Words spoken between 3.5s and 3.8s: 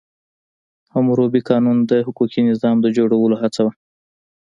وه.